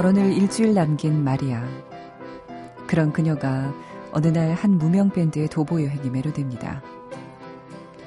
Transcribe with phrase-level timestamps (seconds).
[0.00, 1.62] 결혼을 일주일 남긴 마리아.
[2.86, 3.70] 그런 그녀가
[4.12, 6.82] 어느 날 한 무명 밴드의 도보 여행에 매료됩니다.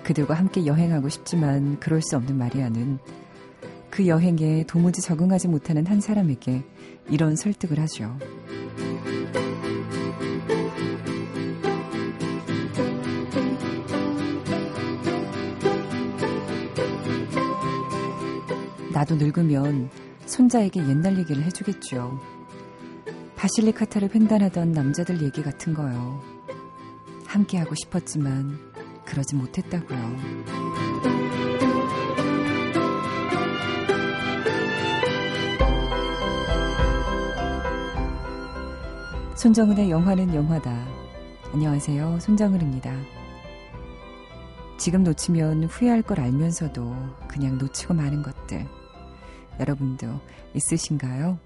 [0.01, 2.97] 그들과 함께 여행하고 싶지만 그럴 수 없는 마리아는
[3.91, 6.63] 그 여행에 도무지 적응하지 못하는 한 사람에게
[7.09, 8.17] 이런 설득을 하죠.
[18.91, 19.91] 나도 늙으면
[20.33, 22.19] 손자에게 옛날 얘기를 해주겠죠.
[23.35, 26.19] 바실리카타를 횡단하던 남자들 얘기 같은 거요.
[27.27, 28.57] 함께하고 싶었지만
[29.05, 30.17] 그러지 못했다고요.
[39.35, 40.83] 손정은의 영화는 영화다.
[41.53, 42.19] 안녕하세요.
[42.19, 42.91] 손정은입니다.
[44.77, 46.95] 지금 놓치면 후회할 걸 알면서도
[47.27, 48.82] 그냥 놓치고 마는 것들.
[49.59, 50.19] 여러분도
[50.53, 51.39] 있으신가요?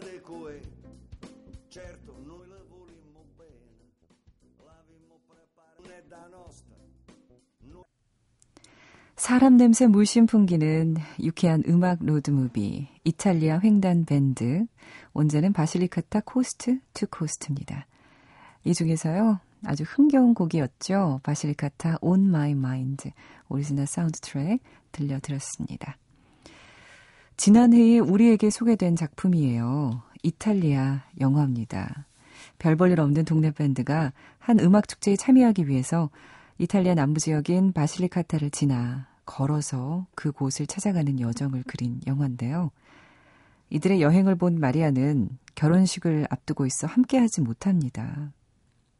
[0.00, 0.60] Dei coe.
[1.68, 2.62] Certo, noi la
[9.16, 14.64] 사람 냄새 물씬 풍기는 유쾌한 음악 로드무비 이탈리아 횡단 밴드
[15.12, 17.86] 원제는 바실리카타 Coast to Coast입니다.
[18.64, 21.20] 이 중에서요 아주 흥겨운 곡이었죠.
[21.24, 23.10] 바실리카타 On My Mind
[23.48, 24.60] 오리지널 사운드 트랙
[24.92, 25.98] 들려드렸습니다.
[27.36, 30.02] 지난해에 우리에게 소개된 작품이에요.
[30.22, 32.07] 이탈리아 영화입니다.
[32.58, 36.10] 별 볼 일 없는 동네 밴드가 한 음악 축제에 참여하기 위해서
[36.58, 42.70] 이탈리아 남부 지역인 바실리카타를 지나 걸어서 그곳을 찾아가는 여정을 그린 영화인데요.
[43.70, 48.32] 이들의 여행을 본 마리아는 결혼식을 앞두고 있어 함께하지 못합니다.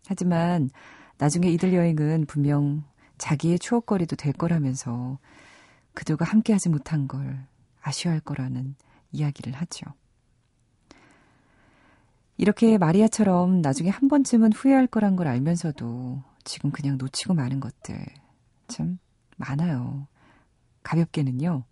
[0.07, 0.71] 하지만
[1.19, 2.85] 나중에 이들 여행은 분명
[3.17, 5.19] 자기의 추억거리도 될 거라면서
[5.95, 7.47] 그들과 함께하지 못한 걸
[7.83, 8.77] 아쉬워할 거라는
[9.11, 9.87] 이야기를 하죠.
[12.39, 17.99] 이렇게 마리아처럼 나중에 한 번쯤은 후회할 거란 걸 알면서도 지금 그냥 놓치고 마는 것들
[18.69, 18.99] 참
[19.37, 20.07] 많아요.
[20.85, 21.65] 가볍게는요.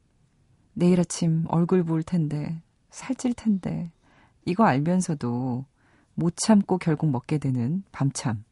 [0.75, 2.61] 내일 아침 얼굴 부을 텐데,
[2.91, 3.93] 살찔 텐데,
[4.45, 5.65] 이거 알면서도
[6.15, 8.45] 못 참고 결국 먹게 되는 밤참.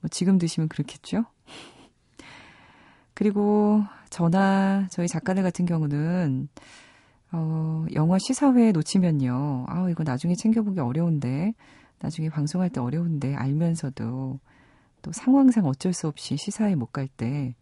[0.00, 1.24] 뭐 지금 드시면 그렇겠죠?
[3.14, 6.48] 그리고 저나 저희 작가들 같은 경우는
[7.32, 9.66] 어, 영화 시사회 놓치면요.
[9.68, 11.54] 아, 이거 나중에 챙겨보기 어려운데,
[11.98, 14.38] 나중에 방송할 때 어려운데, 알면서도
[15.02, 17.54] 또 상황상 어쩔 수 없이 시사회 못 갈 때,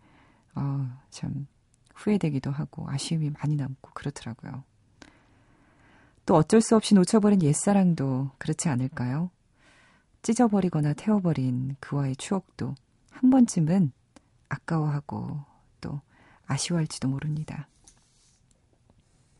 [0.54, 1.46] 아, 참,
[1.94, 4.64] 후회되기도 하고 아쉬움이 많이 남고 그렇더라고요.
[6.26, 9.30] 또 어쩔 수 없이 놓쳐버린 옛사랑도 그렇지 않을까요?
[10.22, 12.74] 찢어버리거나 태워버린 그와의 추억도
[13.10, 13.92] 한 번쯤은
[14.48, 15.40] 아까워하고
[15.80, 16.00] 또
[16.46, 17.68] 아쉬워할지도 모릅니다.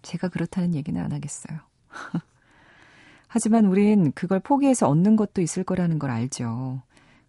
[0.04, 1.58] 제가 그렇다는 얘기는 안 하겠어요.
[3.26, 6.82] 하지만 우린 그걸 포기해서 얻는 것도 있을 거라는 걸 알죠.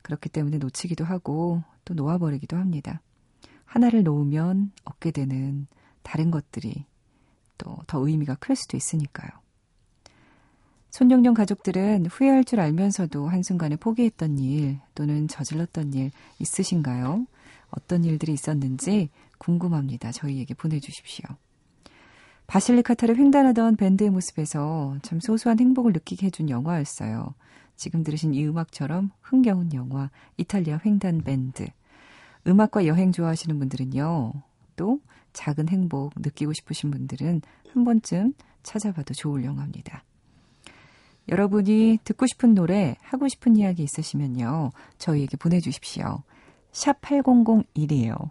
[0.03, 3.01] 그렇기 때문에 놓치기도 하고 또 놓아버리기도 합니다.
[3.65, 5.67] 하나를 놓으면 얻게 되는
[6.03, 6.85] 다른 것들이
[7.57, 9.29] 또 더 의미가 클 수도 있으니까요.
[10.91, 17.25] 손영령 가족들은 후회할 줄 알면서도 한순간에 포기했던 일 또는 저질렀던 일 있으신가요?
[17.69, 20.11] 어떤 일들이 있었는지 궁금합니다.
[20.11, 21.25] 저희에게 보내주십시오.
[22.47, 27.33] 바실리카타를 횡단하던 밴드의 모습에서 참 소소한 행복을 느끼게 해준 영화였어요.
[27.75, 31.67] 지금 들으신 이 음악처럼 흥겨운 영화 이탈리아 횡단 밴드.
[32.47, 34.33] 음악과 여행 좋아하시는 분들은요.
[34.75, 34.99] 또
[35.33, 37.41] 작은 행복 느끼고 싶으신 분들은
[37.73, 38.33] 한 번쯤
[38.63, 40.03] 찾아봐도 좋을 영화입니다.
[41.27, 44.71] 여러분이 듣고 싶은 노래, 하고 싶은 이야기 있으시면요.
[44.99, 46.21] 저희에게 보내주십시오.
[46.71, 48.29] 샵 8001이에요.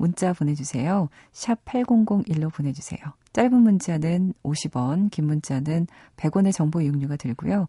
[0.00, 1.08] 문자 보내주세요.
[1.30, 3.00] 샵 8001로 보내주세요.
[3.34, 5.86] 짧은 문자는 50원, 긴 문자는
[6.16, 7.68] 100원의 정보 이용료가 들고요.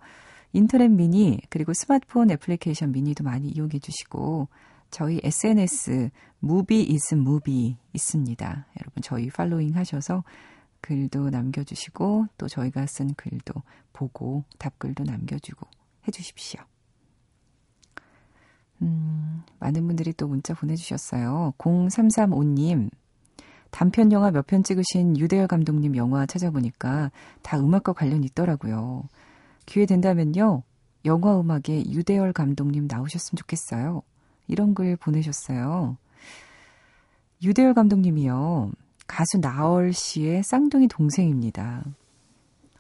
[0.54, 4.48] 인터넷 미니, 그리고 스마트폰 애플리케이션 미니도 많이 이용해 주시고,
[4.92, 8.66] 저희 SNS Movie is Movie 있습니다.
[8.80, 10.24] 여러분 저희 following 하셔서
[10.82, 13.54] 글도 남겨주시고 또 저희가 쓴 글도
[13.94, 15.66] 보고 답글도 남겨주고
[16.08, 16.62] 해주십시오.
[18.82, 21.54] 음, 많은 분들이 또 문자 보내주셨어요.
[21.58, 22.90] 0335님,
[23.70, 27.12] 단편 영화 몇 편 찍으신 유대열 감독님 영화 찾아보니까
[27.42, 29.04] 다 음악과 관련이 있더라고요.
[29.66, 30.64] 기회 된다면요,
[31.06, 34.02] 영화 음악에 유대열 감독님 나오셨으면 좋겠어요.
[34.48, 35.98] 이런 글 보내셨어요.
[37.44, 38.72] 유대열 감독님이요.
[39.08, 41.84] 가수 나얼 씨의 쌍둥이 동생입니다.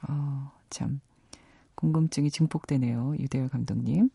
[0.07, 0.99] 어, 참
[1.75, 3.15] 궁금증이 증폭되네요.
[3.19, 4.09] 유대열 감독님.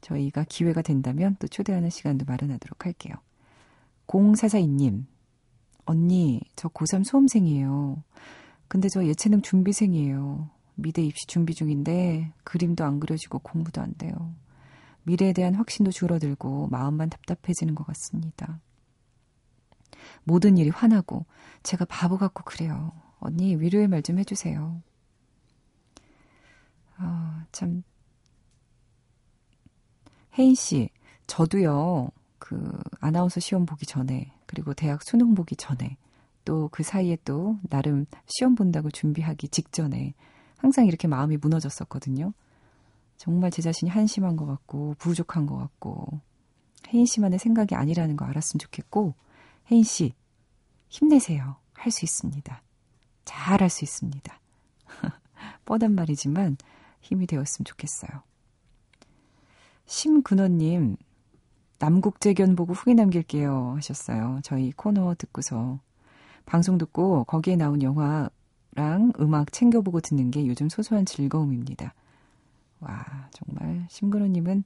[0.00, 3.14] 저희가 기회가 된다면 또 초대하는 시간도 마련하도록 할게요.
[4.06, 5.04] 0442님,
[5.84, 8.02] 언니, 저 고3 수험생이에요.
[8.68, 10.50] 근데 저 예체능 준비생이에요.
[10.74, 14.34] 미대 입시 준비 중인데 그림도 안 그려지고 공부도 안 돼요.
[15.02, 18.60] 미래에 대한 확신도 줄어들고 마음만 답답해지는 것 같습니다.
[20.24, 21.26] 모든 일이 화나고
[21.62, 22.92] 제가 바보 같고 그래요.
[23.18, 24.80] 언니 위로의 말 좀 해주세요.
[26.96, 27.82] 아, 참.
[30.38, 30.88] 혜인 씨,
[31.26, 32.70] 저도요, 그,
[33.00, 35.96] 아나운서 시험 보기 전에, 그리고 대학 수능 보기 전에,
[36.44, 40.14] 또 그 사이에 또, 나름 시험 본다고 준비하기 직전에,
[40.56, 42.32] 항상 이렇게 마음이 무너졌었거든요.
[43.16, 46.20] 정말 제 자신이 한심한 것 같고, 부족한 것 같고,
[46.92, 49.14] 혜인 씨만의 생각이 아니라는 거 알았으면 좋겠고,
[49.70, 50.14] 혜인 씨,
[50.88, 51.56] 힘내세요.
[51.74, 52.62] 할 수 있습니다.
[53.24, 54.40] 잘 할 수 있습니다.
[55.64, 56.56] 뻔한 말이지만
[57.00, 58.22] 힘이 되었으면 좋겠어요.
[59.88, 60.96] 심근원님,
[61.78, 64.38] 남국재견 보고 후기 남길게요 하셨어요.
[64.42, 65.80] 저희 코너 듣고서
[66.44, 71.94] 방송 듣고 거기에 나온 영화랑 음악 챙겨보고 듣는 게 요즘 소소한 즐거움입니다.
[72.80, 74.64] 와, 정말 심근원님은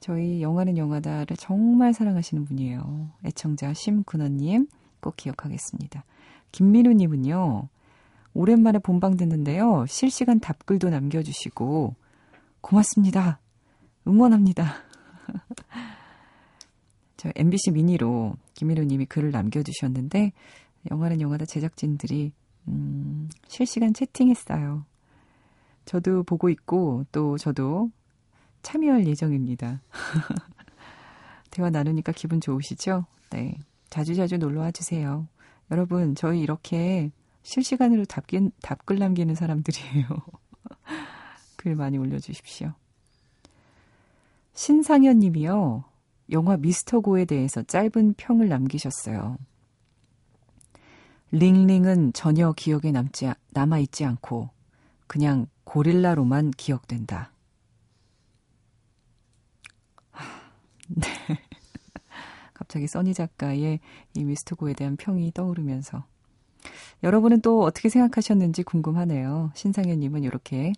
[0.00, 3.08] 저희 영화는 영화다를 정말 사랑하시는 분이에요.
[3.24, 4.68] 애청자 심근원님
[5.00, 6.04] 꼭 기억하겠습니다.
[6.52, 7.68] 김민우님은요,
[8.34, 9.86] 오랜만에 본방 듣는데요.
[9.88, 11.94] 실시간 답글도 남겨주시고,
[12.60, 13.38] 고맙습니다.
[14.06, 14.74] 응원합니다.
[17.16, 20.32] 저 MBC 미니로 김민우님이 글을 남겨주셨는데,
[20.90, 22.32] 영화는 영화다 제작진들이,
[22.68, 24.84] 음, 실시간 채팅했어요.
[25.86, 27.90] 저도 보고 있고, 또 저도
[28.62, 29.80] 참여할 예정입니다.
[31.50, 33.06] 대화 나누니까 기분 좋으시죠?
[33.30, 33.56] 네.
[33.90, 35.28] 자주자주 놀러 와 주세요.
[35.70, 37.10] 여러분, 저희 이렇게
[37.42, 40.06] 실시간으로 답긴, 답글 남기는 사람들이에요.
[41.56, 42.74] 글 많이 올려주십시오.
[44.64, 45.84] 신상현 님이요.
[46.30, 49.36] 영화 미스터고에 대해서 짧은 평을 남기셨어요.
[51.32, 54.48] 링링은 전혀 기억에 남지, 남아있지 않고
[55.06, 57.30] 그냥 고릴라로만 기억된다.
[60.88, 61.08] 네.
[62.54, 63.80] 갑자기 써니 작가의
[64.14, 66.06] 이 미스터고에 대한 평이 떠오르면서
[67.02, 69.50] 여러분은 또 어떻게 생각하셨는지 궁금하네요.
[69.52, 70.72] 신상현님은 이렇게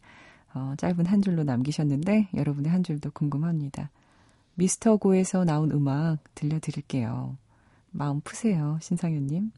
[0.56, 3.90] 어, 짧은 한 줄로 남기셨는데 여러분의 한 줄도 궁금합니다.
[4.54, 7.36] 미스터 고에서 나온 음악 들려드릴게요.
[7.90, 9.52] 마음 푸세요, 신상현님.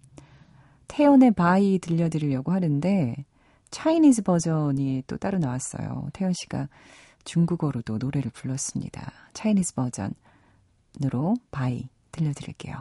[0.88, 3.14] 태연의 Bye 들려드리려고 하는데
[3.70, 6.08] Chinese 버전이 또 따로 나왔어요.
[6.12, 6.68] 태연 씨가
[7.24, 9.12] 중국어로도 노래를 불렀습니다.
[9.34, 12.74] Chinese 버전으로 Bye 들려드릴게요.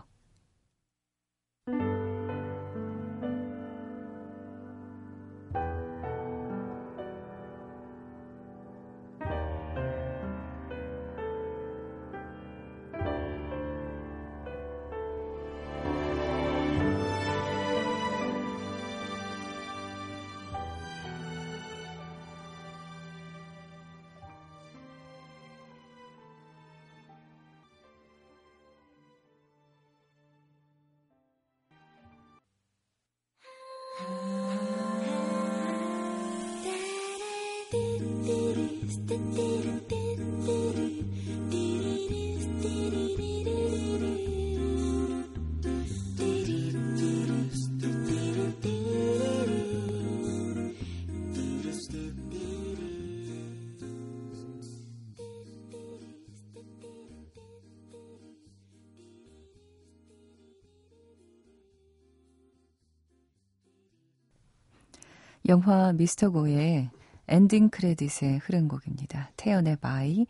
[65.47, 66.89] 영화 미스터 고의
[67.27, 69.31] 엔딩 크레딧에 흐른 곡입니다.
[69.37, 70.25] 태연의 Bye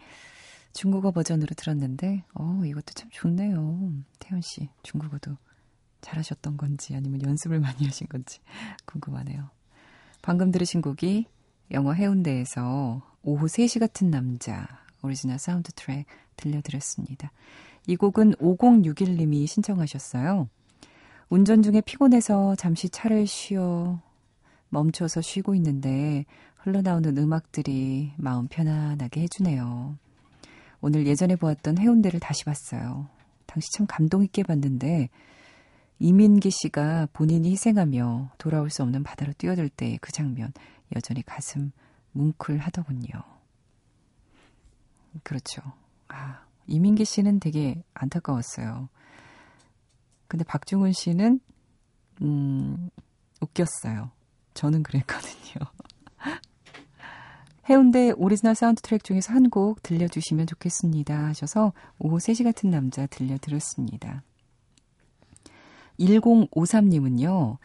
[0.73, 3.93] 중국어 버전으로 들었는데 어 이것도 참 좋네요.
[4.19, 5.37] 태연 씨 중국어도
[6.01, 8.39] 잘하셨던 건지 아니면 연습을 많이 하신 건지
[8.85, 9.49] 궁금하네요.
[10.21, 11.25] 방금 들으신 곡이
[11.71, 14.67] 영화 해운대에서 오후 3시 같은 남자
[15.01, 17.31] 오리지널 사운드 트랙 들려드렸습니다.
[17.87, 20.49] 이 곡은 5061님이 신청하셨어요.
[21.29, 24.01] 운전 중에 피곤해서 잠시 차를 쉬어
[24.69, 26.25] 멈춰서 쉬고 있는데
[26.67, 29.97] 흘러나오는 음악들이 마음 편안하게 해주네요.
[30.81, 33.07] 오늘 예전에 보았던 해운대를 다시 봤어요.
[33.45, 35.07] 당시 참 감동 있게 봤는데
[35.99, 40.51] 이민기 씨가 본인이 희생하며 돌아올 수 없는 바다로 뛰어들 때의 그 장면
[40.93, 41.71] 여전히 가슴
[42.11, 43.13] 뭉클하더군요.
[45.23, 45.61] 그렇죠.
[46.09, 48.89] 아, 이민기 씨는 되게 안타까웠어요.
[50.27, 51.39] 근데 박중훈 씨는
[52.23, 52.89] 음,
[53.39, 54.11] 웃겼어요.
[54.53, 55.71] 저는 그랬거든요.
[57.69, 64.23] 해운대 오리지널 사운드 트랙 중에서 한 곡 들려주시면 좋겠습니다 하셔서 오후 3시 같은 남자 들려드렸습니다.
[65.99, 67.57] 1053님은요.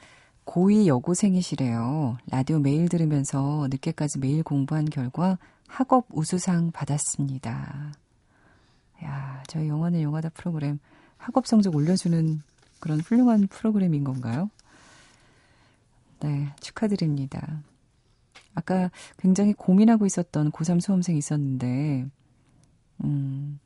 [0.47, 2.19] 고2 여고생이시래요.
[2.31, 7.93] 라디오 매일 들으면서 늦게까지 매일 공부한 결과 학업 우수상 받았습니다.
[9.05, 10.79] 야, 저희 영화는 영화다 프로그램
[11.17, 12.43] 학업 성적 올려주는
[12.81, 14.51] 그런 훌륭한 프로그램인 건가요?
[16.21, 17.63] 네, 축하드립니다.
[18.55, 22.07] 아까 굉장히 고민하고 있었던 고3 수험생이 있었는데,
[23.05, 23.59] 음,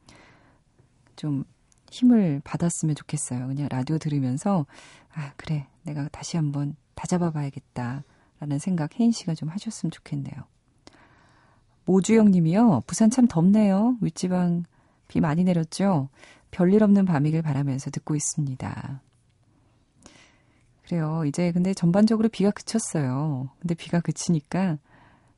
[1.17, 1.45] 좀
[1.91, 3.47] 힘을 받았으면 좋겠어요.
[3.47, 4.67] 그냥 라디오 들으면서,
[5.15, 5.67] 아, 그래.
[5.83, 8.05] 내가 다시 한번 다잡아 봐야겠다.
[8.39, 10.35] 라는 생각 혜인 씨가 좀 하셨으면 좋겠네요.
[11.87, 12.83] 모주영 님이요.
[12.87, 13.97] 부산 참 덥네요.
[14.01, 14.65] 윗지방
[15.09, 16.09] 비 많이 내렸죠?
[16.51, 19.01] 별일 없는 밤이길 바라면서 듣고 있습니다.
[20.87, 21.25] 그래요.
[21.27, 23.51] 이제 근데 전반적으로 비가 그쳤어요.
[23.59, 24.79] 근데 비가 그치니까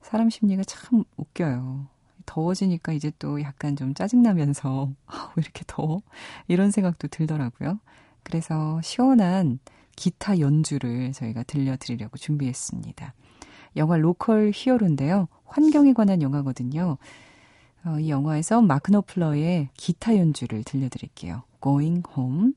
[0.03, 1.87] 사람 심리가 참 웃겨요.
[2.27, 6.03] 더워지니까 이제 또 약간 좀 짜증나면서, 아, 왜 이렇게 더워?
[6.47, 7.81] 이런 생각도 들더라고요.
[8.23, 9.59] 그래서 시원한
[9.97, 13.15] 기타 연주를 저희가 들려드리려고 준비했습니다.
[13.77, 15.29] 영화 로컬 히어로인데요.
[15.47, 16.99] 환경에 관한 영화거든요.
[17.87, 21.43] 어, 이 영화에서 마크 노플러의 기타 연주를 들려드릴게요.
[21.63, 22.53] Going Home.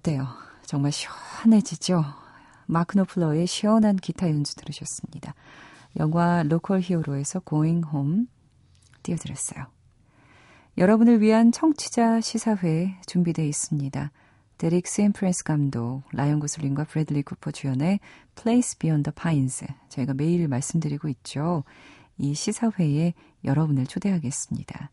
[0.00, 0.26] 어때요?
[0.62, 2.04] 정말 시원해지죠?
[2.66, 5.34] 마크 노플러의 시원한 기타 연주 들으셨습니다.
[5.98, 8.26] 영화 Local Hero에서 Going Home
[9.02, 9.66] 띄워드렸어요.
[10.78, 14.12] 여러분을 위한 청취자 시사회 준비되어 있습니다.
[14.56, 18.00] 데릭 시엔프랜스 감독, 라이언 고슬링과 브래들리 쿠퍼 주연의
[18.40, 21.64] Place Beyond the Pines 저희가 매일 말씀드리고 있죠.
[22.18, 23.14] 이 시사회에
[23.44, 24.90] 여러분을 초대하겠습니다.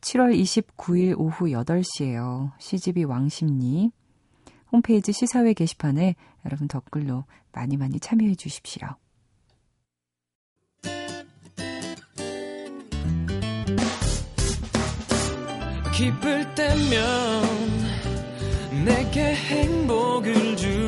[0.00, 2.52] 7월 29일 오후 8시에요.
[2.58, 3.90] CGV 왕십리
[4.72, 8.88] 홈페이지 시사회 게시판에 여러분 댓글로 많이 많이 참여해 주십시오.
[15.94, 17.42] 기쁠 때면
[18.84, 20.87] 내게 행복을 주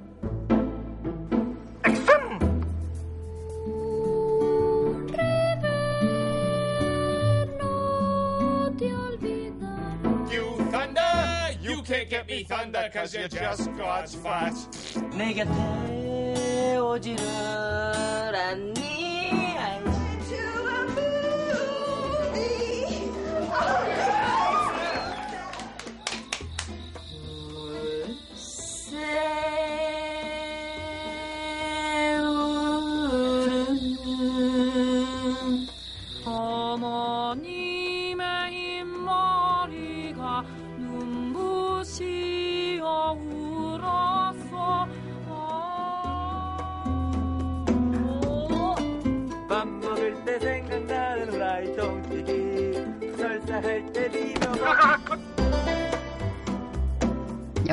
[12.10, 14.54] get me thunder cause you're just God's fat.
[15.16, 17.24] 내 곁에 오지를
[18.34, 19.09] 않니?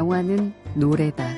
[0.08, 1.28] 영화는 노래다.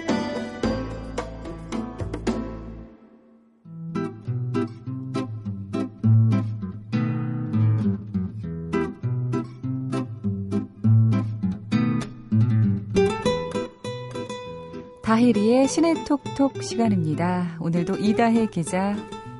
[15.03, 17.57] 다혜리의 신의 톡톡 시간입니다.
[17.59, 18.95] 오늘도 이다혜 기자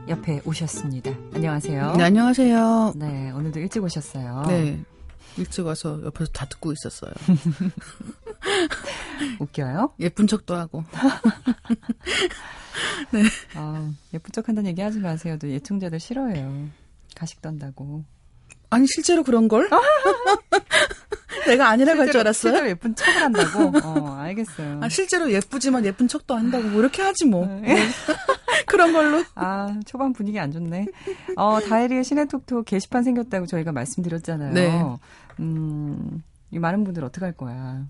[0.09, 1.13] 옆에 오셨습니다.
[1.35, 1.93] 안녕하세요.
[1.93, 2.95] 네, 안녕하세요.
[2.97, 4.47] 네, 오늘도 일찍 오셨어요.
[4.49, 4.81] 네.
[5.39, 7.13] 일찍 와서 옆에서 다 듣고 있었어요.
[9.39, 9.95] 웃겨요?
[10.01, 10.85] 예쁜 척도 하고.
[13.13, 13.23] 네.
[13.55, 15.37] 아, 예쁜 척 한다는 얘기 하지 마세요.
[15.41, 16.69] 또 예청자들 싫어해요.
[17.17, 18.05] 가식 떤다고.
[18.71, 19.69] 아니, 실제로 그런 걸?
[21.47, 22.53] 내가 아니라고 할 줄 알았어요.
[22.53, 23.73] 실제로 예쁜 척을 한다고?
[23.85, 24.81] 어, 알겠어요.
[24.83, 27.47] 아, 실제로 예쁘지만 예쁜 척도 한다고 뭐 이렇게 하지 뭐.
[27.47, 27.89] 네.
[28.67, 29.25] 그런 걸로.
[29.35, 30.87] 아, 초반 분위기 안 좋네.
[31.37, 34.53] 어, 다이리의 시네톡톡 게시판 생겼다고 저희가 말씀드렸잖아요.
[34.53, 34.83] 네.
[35.41, 37.85] 음, 이 많은 분들 어떻게 할 거야.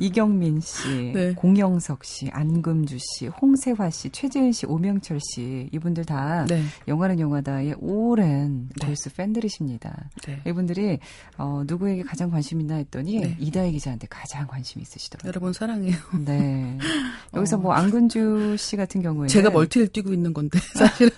[0.00, 1.34] 이경민 씨, 네.
[1.34, 6.62] 공영석 씨, 안금주 씨, 홍세화 씨, 최재은 씨, 오명철 씨 이분들 다 네.
[6.88, 9.16] 영화는 영화다의 오랜 골수 네.
[9.16, 10.08] 팬들이십니다.
[10.26, 10.40] 네.
[10.46, 10.98] 이분들이
[11.36, 13.36] 어, 누구에게 가장 관심 있나 했더니 네.
[13.38, 15.28] 이다혜 기자한테 가장 관심이 있으시더라고요.
[15.28, 15.96] 여러분 사랑해요.
[16.24, 16.78] 네.
[17.36, 17.60] 여기서 어.
[17.60, 21.10] 뭐 안근주 씨 같은 경우에 제가 멀티를 뛰고 있는 건데 사실은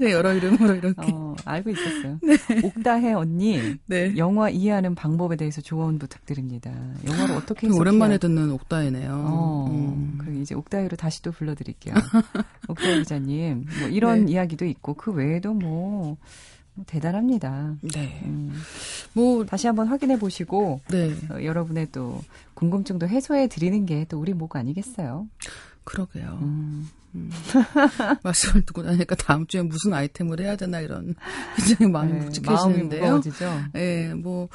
[0.00, 2.18] 네, 여러 이름으로 이렇게 어, 알고 있었어요.
[2.22, 2.36] 네.
[2.64, 3.76] 옥다혜 언니
[4.16, 6.72] 영화 이해하는 방법에 대해서 조언 부탁드립니다.
[7.06, 9.10] 영화를 어떻게 해서 오랜만에 듣는 옥다이네요.
[9.12, 10.14] 어, 음.
[10.18, 11.94] 그럼 이제 옥다이로 다시 또 불러드릴게요.
[12.68, 14.32] 옥다이 기자님, 뭐 이런 네.
[14.32, 16.16] 이야기도 있고 그 외에도 뭐,
[16.74, 17.76] 뭐 대단합니다.
[17.94, 18.22] 네.
[18.24, 18.52] 음.
[19.12, 21.12] 뭐 다시 한번 확인해 보시고 네.
[21.30, 22.22] 어, 여러분의 또
[22.54, 25.26] 궁금증도 해소해 드리는 게 또 우리 목 아니겠어요?
[25.84, 26.38] 그러게요.
[26.42, 26.88] 음.
[27.14, 27.30] 음.
[28.22, 31.14] 말씀을 듣고 나니까 다음 주에 무슨 아이템을 해야 되나 이런
[31.56, 33.00] 굉장히 마음이 네, 묵직해지는데요.
[33.00, 33.60] 마음이 무거워지죠.
[33.74, 34.48] 네, 뭐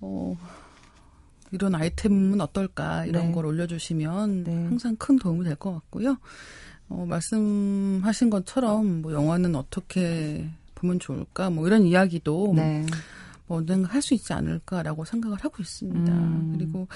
[0.00, 0.36] 어.
[1.52, 3.32] 이런 아이템은 어떨까 이런 네.
[3.32, 4.52] 걸 올려주시면 네.
[4.66, 6.16] 항상 큰 도움이 될 것 같고요.
[6.88, 12.84] 어, 말씀하신 것처럼 뭐 영화는 어떻게 보면 좋을까 뭐 이런 이야기도 네.
[13.46, 16.12] 뭐 언젠가 할 수 있지 않을까라고 생각을 하고 있습니다.
[16.12, 16.54] 음.
[16.56, 16.88] 그리고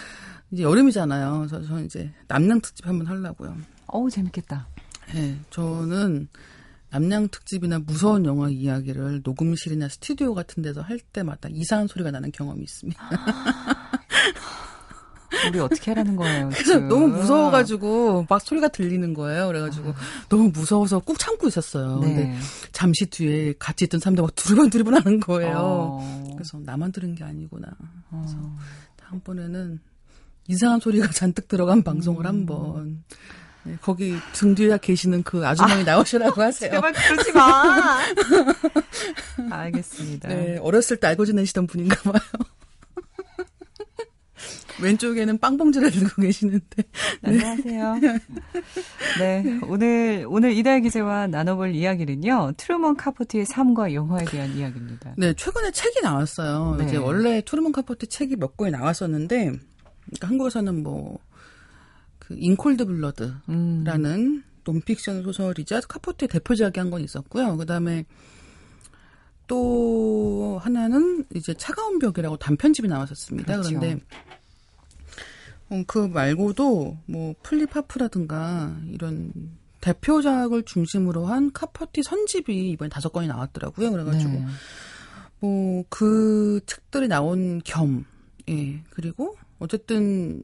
[0.50, 1.38] 이제 여름이잖아요.
[1.38, 3.57] 그래서 저는 이제 남양 특집 한번 하려고요.
[3.87, 4.66] 어우 재밌겠다.
[5.12, 6.29] 네, 저는
[6.90, 12.62] 남양 특집이나 무서운 영화 이야기를 녹음실이나 스튜디오 같은 데서 할 때마다 이상한 소리가 나는 경험이
[12.62, 13.00] 있습니다.
[15.48, 16.48] 우리 어떻게 하라는 거예요?
[16.50, 19.48] 그래서 너무 무서워가지고 막 소리가 들리는 거예요.
[19.48, 19.94] 그래가지고 아.
[20.28, 21.98] 너무 무서워서 꾹 참고 있었어요.
[22.00, 22.06] 네.
[22.06, 22.37] 근데
[22.72, 25.56] 잠시 뒤에 같이 있던 사람들 막 두리번 두리번 하는 거예요.
[25.56, 26.24] 어.
[26.34, 27.68] 그래서 나만 들은 게 아니구나.
[28.10, 28.56] 그래서 어.
[28.96, 29.80] 다음번에는
[30.48, 32.26] 이상한 소리가 잔뜩 들어간 방송을 음.
[32.26, 33.04] 한번
[33.64, 36.70] 네, 거기 등 뒤에 계시는 그 아주머니 아, 나오시라고 하세요.
[36.70, 38.00] 제발 그러지 마.
[39.50, 40.28] 알겠습니다.
[40.28, 42.20] 네, 어렸을 때 알고 지내시던 분인가 봐요.
[44.85, 46.64] 왼쪽에는 빵봉지를 들고 계시는데.
[47.23, 47.29] 네.
[47.29, 47.94] 안녕하세요.
[49.18, 52.53] 네, 오늘 오늘 이다혜 기자와 나눠볼 이야기는요.
[52.57, 55.14] 트루먼 카포티의 삶과 영화에 대한 이야기입니다.
[55.16, 56.77] 네, 최근에 책이 나왔어요.
[56.79, 56.85] 네.
[56.87, 59.53] 이제 원래 트루먼 카포티 책이 몇 권이 나왔었는데
[60.07, 61.18] 그러니까 한국에서는 뭐
[62.27, 64.44] 그 In Cold Blood라는 음.
[64.64, 67.57] 논픽션 소설이자 카포티의 대표작이 한 권 있었고요.
[67.57, 68.07] 그 다음에
[69.47, 73.53] 또 하나는 이제 차가운 벽이라고 단편집이 나왔었습니다.
[73.53, 73.68] 그렇죠.
[73.79, 74.34] 그런데 어,
[75.87, 79.33] 그 말고도 뭐 플리파프라든가 이런
[79.81, 83.90] 대표작을 중심으로 한 카퍼티 선집이 이번에 다섯 권이 나왔더라고요.
[83.90, 84.46] 그래가지고 네.
[85.40, 88.07] 뭐그 책들이 나온 겸,
[88.48, 90.42] 예 그리고 어쨌든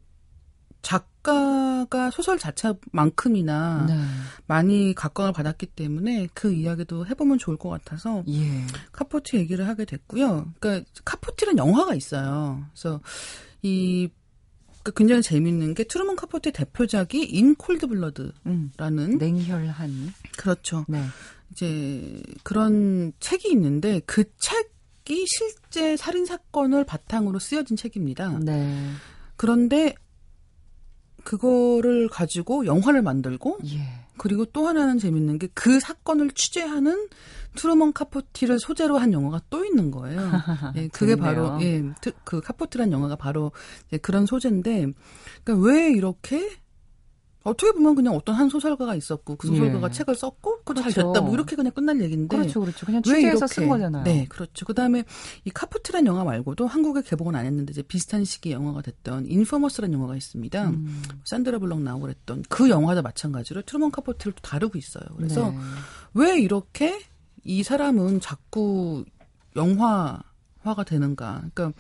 [0.82, 3.98] 작가가 소설 자체만큼이나 네.
[4.46, 8.66] 많이 각광을 받았기 때문에 그 이야기도 해보면 좋을 것 같아서 예.
[8.92, 10.52] 카포티 얘기를 하게 됐고요.
[10.58, 12.64] 그러니까 카포티란 영화가 있어요.
[12.72, 13.00] 그래서
[13.62, 14.08] 이
[14.82, 20.84] 그 굉장히 재밌는 게 트루먼 카포티의 대표작이 In Cold Blood라는 음, 냉혈한 그렇죠.
[20.88, 21.02] 네.
[21.52, 28.38] 이제 그런 책이 있는데 그 책이 실제 살인 사건을 바탕으로 쓰여진 책입니다.
[28.38, 28.90] 네.
[29.36, 29.94] 그런데
[31.24, 34.06] 그거를 가지고 영화를 만들고 예.
[34.20, 37.08] 그리고 또 하나는 재밌는 게 그 사건을 취재하는
[37.54, 40.20] 트루먼 카포티를 소재로 한 영화가 또 있는 거예요.
[40.76, 41.82] 예, 그게 바로 예,
[42.24, 43.52] 그 카포티란 영화가 바로
[43.92, 44.86] 예, 그런 소재인데
[45.44, 46.48] 그러니까 왜 이렇게
[47.42, 49.92] 어떻게 보면 그냥 어떤 한 소설가가 있었고 그 소설가가 예.
[49.92, 51.12] 책을 썼고 그 잘 그렇죠.
[51.12, 54.04] 됐다 뭐 이렇게 그냥 끝날 얘기인데 그렇죠 그렇죠 그냥 취재해서 쓴 거잖아요.
[54.04, 54.66] 네 그렇죠.
[54.66, 55.04] 그 다음에
[55.44, 60.16] 이 카포티란 영화 말고도 한국에 개봉은 안 했는데 이제 비슷한 시기에 영화가 됐던 Infamous라는 영화가
[60.16, 60.68] 있습니다.
[60.68, 61.02] 음.
[61.24, 65.04] 산드라 블록 나오고 그랬던 그 영화도 마찬가지로 트루먼 카포티를 다루고 있어요.
[65.16, 65.58] 그래서 네.
[66.14, 67.00] 왜 이렇게
[67.44, 69.04] 이 사람은 자꾸
[69.56, 70.22] 영화
[70.62, 71.42] 화가 되는가.
[71.52, 71.72] 그러니까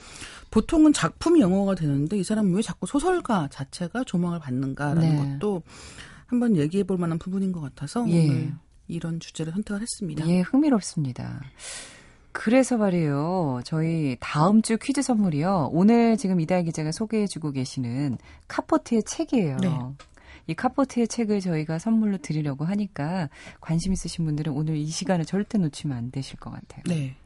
[0.50, 5.32] 보통은 작품이 영어가 되는데 이 사람은 왜 자꾸 소설가 자체가 조망을 받는가라는 네.
[5.38, 5.62] 것도
[6.26, 8.28] 한번 얘기해 볼 만한 부분인 것 같아서 예.
[8.28, 8.54] 오늘
[8.88, 10.28] 이런 주제를 선택을 했습니다.
[10.28, 11.42] 예, 흥미롭습니다.
[12.32, 13.60] 그래서 말이에요.
[13.64, 15.70] 저희 다음 주 퀴즈 선물이요.
[15.72, 19.56] 오늘 지금 이다혜 기자가 소개해주고 계시는 카포트의 책이에요.
[19.58, 19.70] 네.
[20.46, 23.28] 이 카포트의 책을 저희가 선물로 드리려고 하니까
[23.60, 26.82] 관심 있으신 분들은 오늘 이 시간을 절대 놓치면 안 되실 것 같아요.
[26.86, 27.16] 네.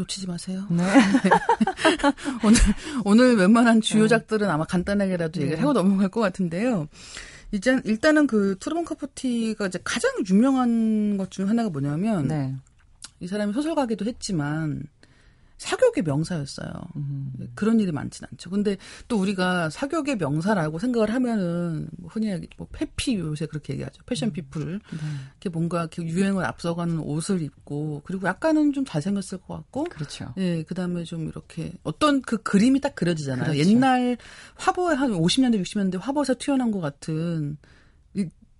[0.00, 0.64] 놓치지 마세요.
[0.70, 0.82] 네.
[2.44, 2.58] 오늘
[3.04, 4.52] 오늘 웬만한 주요작들은 네.
[4.52, 5.60] 아마 간단하게라도 얘기를 네.
[5.60, 6.88] 하고 넘어갈 것 같은데요.
[7.52, 12.54] 이제 일단은 그 트루먼 카포티가 이제 가장 유명한 것 중 하나가 뭐냐면 네.
[13.20, 14.84] 이 사람이 소설가기도 했지만
[15.60, 16.72] 사교계 명사였어요.
[16.96, 17.32] 음.
[17.54, 18.48] 그런 일이 많진 않죠.
[18.48, 24.02] 근데 또 우리가 사교계 명사라고 생각을 하면은 뭐 흔히 뭐 패피 요새 그렇게 얘기하죠.
[24.06, 24.32] 패션 음.
[24.32, 24.80] people.
[24.90, 24.98] 네.
[25.32, 29.84] 이렇게 뭔가 이렇게 유행을 앞서가는 옷을 입고 그리고 약간은 좀 잘생겼을 것 같고.
[29.84, 30.32] 그렇죠.
[30.38, 33.52] 예, 그다음에 좀 이렇게 어떤 그 그림이 딱 그려지잖아요.
[33.52, 33.60] 그렇죠.
[33.60, 34.16] 옛날
[34.54, 37.58] 화보에 한 50년대 60년대 화보에서 튀어나온 것 같은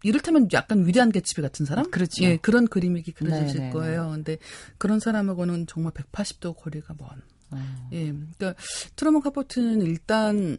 [0.03, 1.91] 이를테면 약간 위대한 개츠비 같은 사람?
[1.91, 2.25] 그렇죠.
[2.25, 3.71] 예, 그런 그림이 그려질 네네.
[3.73, 4.11] 거예요.
[4.11, 4.39] 근데
[4.79, 7.09] 그런 사람하고는 정말 180도 거리가 먼.
[7.51, 7.89] 어.
[7.93, 8.55] 예, 그러니까
[8.97, 10.57] 트루먼 카포트는 일단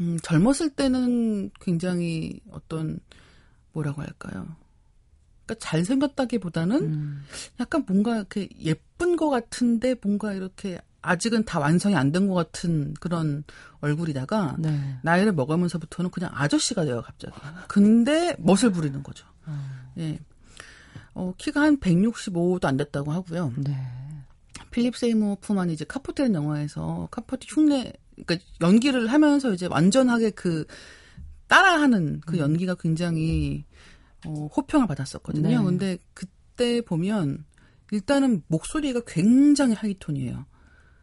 [0.00, 3.00] 음, 젊었을 때는 굉장히 어떤
[3.72, 4.56] 뭐라고 할까요?
[5.44, 7.24] 그러니까 잘생겼다기보다는 음.
[7.60, 12.94] 약간 뭔가 이렇게 예쁜 것 같은데 뭔가 이렇게 아직은 다 완성이 안 된 것 같은
[13.00, 13.44] 그런
[13.80, 14.98] 얼굴이다가 네.
[15.02, 17.34] 나이를 먹으면서부터는 그냥 아저씨가 돼요 갑자기.
[17.68, 19.26] 근데 멋을 부리는 거죠.
[19.46, 19.58] 어.
[19.98, 20.18] 예.
[21.14, 23.52] 어, 키가 한 165도 안 됐다고 하고요.
[23.58, 23.76] 네.
[24.70, 27.92] 필립 세이모프만 이제 카포테라는 영화에서 카포티 흉내
[28.24, 30.64] 그러니까 연기를 하면서 이제 완전하게 그
[31.48, 32.38] 따라하는 그 음.
[32.40, 33.64] 연기가 굉장히
[34.26, 35.48] 어, 호평을 받았었거든요.
[35.48, 35.64] 네.
[35.64, 37.44] 근데 그때 보면
[37.90, 40.46] 일단은 목소리가 굉장히 하이톤이에요.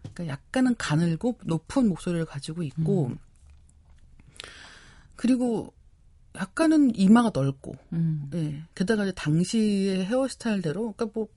[0.01, 3.17] 그러니까 약간은 가늘고 높은 목소리를 가지고 있고 음.
[5.15, 5.73] 그리고
[6.35, 8.29] 약간은 이마가 넓고 음.
[8.33, 8.63] 예.
[8.75, 11.27] 게다가 이제 당시의 헤어스타일대로 그러니까 뭐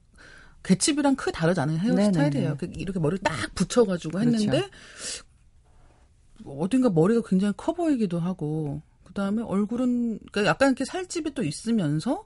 [0.62, 2.56] 개집이랑 크게 다르지 않은 헤어스타일이에요.
[2.56, 5.24] 그 이렇게 머리를 딱 붙여가지고 했는데 그렇죠.
[6.44, 12.24] 어딘가 머리가 굉장히 커 보이기도 하고 그 다음에 얼굴은 그러니까 약간 이렇게 살집이 또 있으면서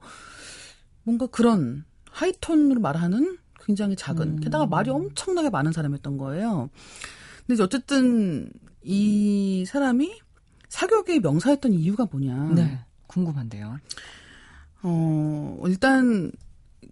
[1.03, 4.41] 뭔가 그런 하이톤으로 말하는 굉장히 작은 음.
[4.41, 6.71] 게다가 말이 엄청나게 많은 사람이었던 거예요.
[7.47, 8.51] 근데 어쨌든
[8.83, 10.21] 이 사람이
[10.69, 12.53] 사교계의 명사였던 이유가 뭐냐?
[12.55, 13.79] 네, 궁금한데요.
[14.83, 16.31] 어 일단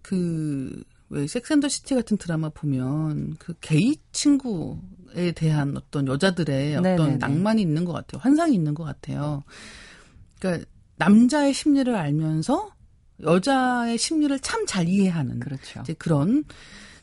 [0.03, 6.93] 그 왜 섹센더 시티 같은 드라마 보면 그 게이 친구에 대한 어떤 여자들의 네네네.
[6.93, 8.19] 어떤 낭만이 있는 것 같아요.
[8.21, 9.43] 환상이 있는 것 같아요.
[10.39, 10.65] 그러니까
[10.97, 12.71] 남자의 심리를 알면서
[13.21, 15.81] 여자의 심리를 참 잘 이해하는 그렇죠.
[15.81, 16.43] 이제 그런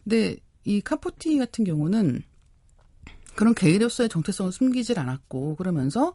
[0.04, 2.22] 근데 이 카포티 같은 경우는
[3.34, 6.12] 그런 게이로서의 정체성을 숨기질 않았고 그러면서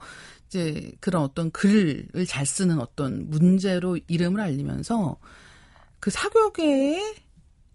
[0.47, 5.17] 이제 그런 어떤 글을 잘 쓰는 어떤 문제로 이름을 알리면서
[5.99, 7.15] 그 사교계의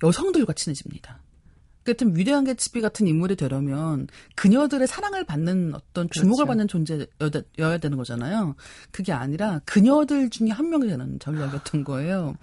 [0.03, 1.22] 여성들과 친해집니다.
[1.85, 6.47] 그러니까 위대한 개츠비 같은 인물이 되려면 그녀들의 사랑을 받는 어떤 주목을 그렇죠.
[6.47, 8.55] 받는 존재여야 되는 거잖아요.
[8.91, 12.35] 그게 아니라 그녀들 중에 한 명이 되는 전략이었던 거예요.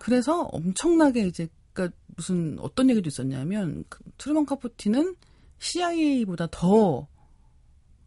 [0.00, 5.14] 그래서 엄청나게 이제 그러니까 무슨 어떤 얘기도 있었냐면 그 트루먼 카포티는
[5.58, 7.06] CIA보다 더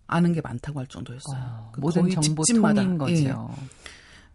[0.08, 1.40] 아는 게 많다고 할 정도였어요.
[1.40, 3.14] 어, 그 모든 정보 집집마다 거죠.
[3.14, 3.34] 예.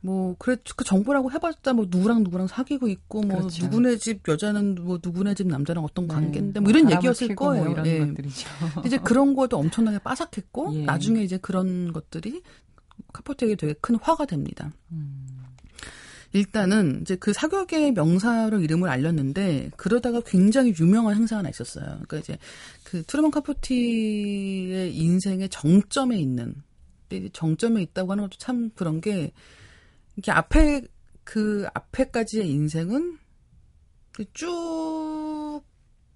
[0.05, 3.64] 뭐 그래 그 정보라고 해봤자 뭐 누구랑 누구랑 사귀고 있고 뭐 그렇죠.
[3.64, 6.14] 누구네 집 여자는 뭐 누구네 집 남자랑 어떤 네.
[6.14, 7.64] 관계인데 뭐 이런 얘기였을 뭐 거예요.
[7.64, 7.99] 뭐 이런 예.
[8.01, 8.49] 것들이죠.
[8.85, 10.85] 이제 그런 거도 엄청나게 빠삭했고 예.
[10.85, 12.43] 나중에 이제 그런 것들이
[13.14, 14.71] 카포트에게 되게 큰 화가 됩니다.
[14.93, 15.27] 음.
[16.35, 21.85] 일단은 이제 그 사격의 명사로 이름을 알렸는데 그러다가 굉장히 유명한 행사가 하나 있었어요.
[21.87, 22.37] 그러니까 이제
[22.83, 26.57] 그 트루먼 카포티의 인생의 정점에 있는
[27.33, 29.33] 정점에 있다고 하는 것도 참 그런 게
[30.16, 30.83] 이렇게 앞에
[31.24, 33.18] 그 앞에까지의 인생은
[34.33, 35.62] 쭉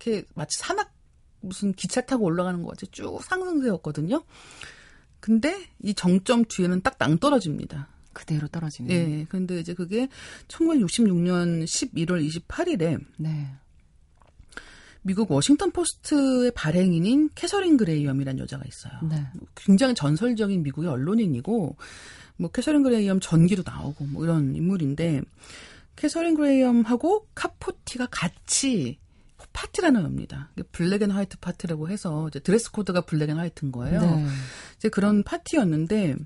[0.00, 0.92] 이렇게 마치 산악
[1.40, 4.24] 무슨 기차 타고 올라가는 것 같이 쭉 상승세였거든요.
[5.20, 7.88] 근데 이 정점 뒤에는 딱 낭떠러집니다.
[8.12, 8.88] 그대로 떨어지는.
[8.88, 9.26] 네.
[9.28, 10.08] 근데 이제 그게
[10.48, 13.46] 1966년 11월 28일에 네.
[15.02, 18.92] 미국 워싱턴 포스트의 발행인인 캐서린 그레이엄이라는 여자가 있어요.
[19.08, 19.24] 네.
[19.54, 21.76] 굉장히 전설적인 미국의 언론인이고
[22.38, 25.22] 뭐 캐서린 그레이엄 전기도 나오고 뭐 이런 인물인데
[25.96, 28.98] 캐서린 그레이엄하고 카포티가 같이
[29.52, 30.50] 파티를 여는 겁니다.
[30.70, 34.00] black and white 파티라고 해서 이제 드레스 코드가 black and white인 거예요.
[34.00, 34.26] 네.
[34.76, 36.16] 이제 그런 파티였는데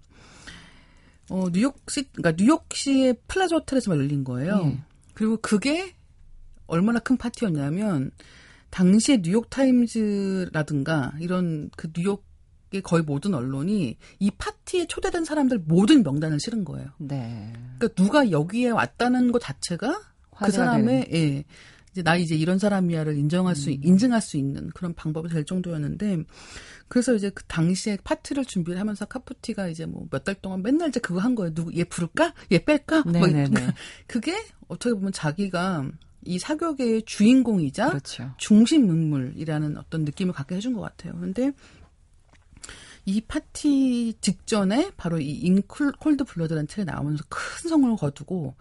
[1.30, 4.64] 어 뉴욕시 그러니까 뉴욕시의 플라자 호텔에서 열린 거예요.
[4.66, 4.82] 네.
[5.14, 5.94] 그리고 그게
[6.66, 8.10] 얼마나 큰 파티였냐면
[8.70, 12.24] 당시에 뉴욕 타임즈라든가 이런 그 뉴욕
[12.80, 16.88] 거의 모든 언론이 이 파티에 초대된 사람들 모든 명단을 실은 거예요.
[16.98, 17.52] 네.
[17.78, 20.00] 그러니까 누가 여기에 왔다는 것 자체가
[20.44, 21.44] 그 사람의 예,
[21.92, 23.78] 이제 나 이제 이런 사람이야를 인정할 수 음.
[23.82, 26.24] 인증할 수 있는 그런 방법이 될 정도였는데
[26.88, 31.00] 그래서 이제 그 당시에 파티를 준비를 하면서 카푸티가 이제 뭐 몇 달 동안 맨날 이제
[31.00, 31.52] 그거 한 거예요.
[31.54, 32.32] 누구 얘 부를까?
[32.50, 33.02] 얘 뺄까?
[33.02, 33.48] 뭐 네네네.
[33.48, 33.72] 뭐
[34.06, 34.34] 그게
[34.68, 35.86] 어떻게 보면 자기가
[36.24, 38.30] 이 사교계의 주인공이자 그렇죠.
[38.38, 41.18] 중심 인물이라는 어떤 느낌을 갖게 해준 것 같아요.
[41.20, 41.52] 근데
[43.04, 48.54] 이 파티 직전에 바로 이 In Cold Blood라는 책이 나오면서 큰 성공을 거두고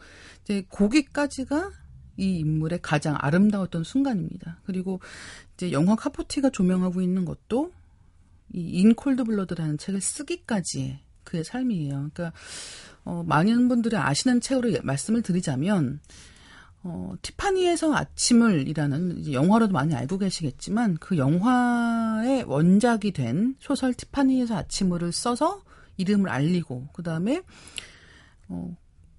[0.44, 1.72] 이제 거기까지가
[2.18, 4.60] 이 인물의 가장 아름다웠던 순간입니다.
[4.66, 5.00] 그리고
[5.54, 7.72] 이제 영화 카포티가 조명하고 있는 것도
[8.54, 12.10] 이 In Cold Blood라는 책을 쓰기까지의 그의 삶이에요.
[12.14, 12.34] 그러니까
[13.04, 16.00] 어, 많은 분들이 아시는 책으로 말씀을 드리자면
[16.84, 25.12] 어, 티파니에서 아침을 이라는 영화로도 많이 알고 계시겠지만 그 영화의 원작이 된 소설 티파니에서 아침을을
[25.12, 25.62] 써서
[25.98, 27.42] 이름을 알리고 그 다음에
[28.48, 28.76] 어,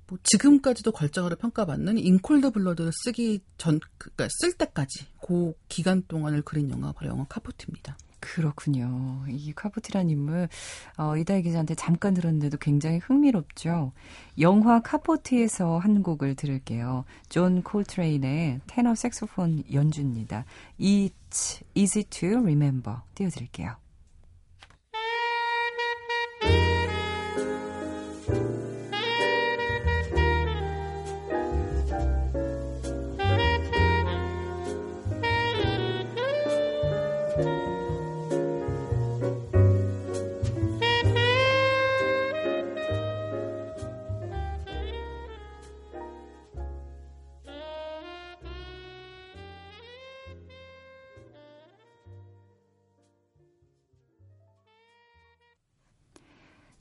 [0.09, 6.43] 뭐 지금까지도 걸작으로 평가받는 In Cold Blood를 쓰기 전 그러니까 쓸 때까지 그 기간 동안을
[6.43, 7.97] 그린 영화가 바로 영화 카포티입니다.
[8.23, 9.25] 그렇군요.
[9.29, 10.49] 이 카포티라는 인물,
[10.97, 13.93] 어, 이다혜 기자한테 잠깐 들었는데도 굉장히 흥미롭죠.
[14.39, 17.05] 영화 카포티에서 한 곡을 들을게요.
[17.29, 20.45] 존 콜트레인의 테너 색소폰 연주입니다.
[20.81, 23.01] It's easy to remember.
[23.15, 23.82] 띄워드릴게요.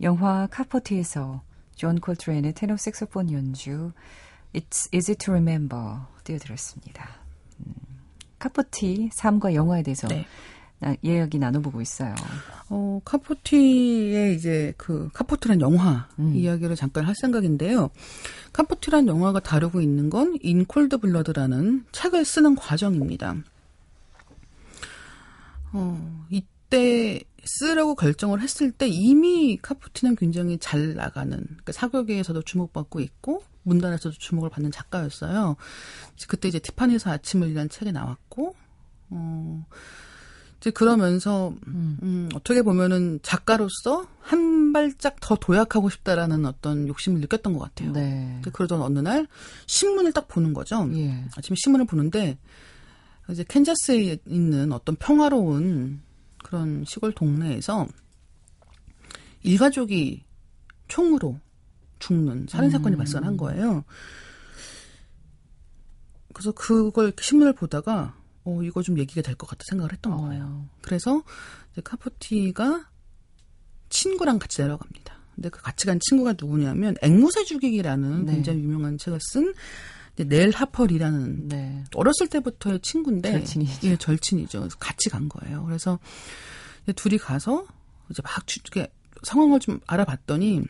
[0.02, 1.42] 영화 카포티에서
[1.76, 3.92] 존 콜트레인의 테너 색소폰 연주
[4.54, 7.10] It's Easy to Remember 띄워드렸습니다.
[7.60, 7.74] 음,
[8.40, 10.26] 카포티 삶과 영화에 대해서 네.
[11.04, 12.16] 이야기 나눠보고 있어요.
[12.70, 16.34] 어, 카포티의 이제 그 카포티란 영화 음.
[16.36, 17.92] 이야기를 잠깐 할 생각인데요.
[18.52, 23.36] 카포티란 영화가 다루고 있는 건 In Cold Blood라는 책을 쓰는 과정입니다.
[25.74, 33.44] 어, 이때 쓰려고 결정을 했을 때 이미 카푸티는 굉장히 잘 나가는 그러니까 사교계에서도 주목받고 있고
[33.64, 35.56] 문단에서도 주목을 받는 작가였어요.
[36.28, 38.56] 그때 이제 티파니에서 아침을 이란 책이 나왔고
[39.10, 39.66] 어
[40.60, 41.98] 이제 그러면서 음.
[42.04, 47.92] 음, 어떻게 보면은 작가로서 한 발짝 더 도약하고 싶다라는 어떤 욕심을 느꼈던 것 같아요.
[47.92, 48.42] 네.
[48.54, 49.28] 그러던 어느 날
[49.66, 50.88] 신문을 딱 보는 거죠.
[50.94, 51.26] 예.
[51.36, 52.38] 아침에 신문을 보는데
[53.30, 56.02] 이제 캔자스에 있는 어떤 평화로운
[56.44, 57.88] 그런 시골 동네에서
[59.44, 60.24] 일가족이
[60.88, 61.40] 총으로
[62.00, 62.98] 죽는 살인 사건이 음.
[62.98, 63.84] 발생한 거예요.
[66.34, 70.18] 그래서 그걸 신문을 보다가 어 이거 좀 얘기가 될 것 같다 생각을 했던 어.
[70.18, 70.68] 거예요.
[70.82, 71.24] 그래서
[71.72, 72.90] 이제 카포티가
[73.90, 75.16] 친구랑 같이 내려갑니다.
[75.36, 78.34] 근데 그 같이 간 친구가 누구냐면 앵무새 죽이기라는 네.
[78.34, 79.54] 굉장히 유명한 책을 쓴
[80.26, 81.84] 넬 하펄이라는 네.
[81.96, 83.88] 어렸을 때부터의 친구인데 절친이죠.
[83.88, 84.70] 예, 절친이죠.
[84.80, 85.64] 같이 간 거예요.
[85.66, 86.00] 그래서
[86.96, 87.66] 둘이 가서
[88.10, 88.92] 이제 막 이렇게
[89.24, 90.64] 상황을 좀 알아봤더니